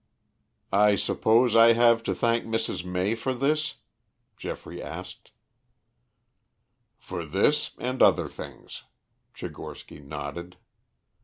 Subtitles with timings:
[0.73, 2.83] "I suppose I have to thank Mrs.
[2.83, 3.75] May for this?"
[4.35, 5.29] Geoffrey asked.
[6.97, 8.81] "For this and other things,"
[9.35, 10.57] Tchigorsky nodded.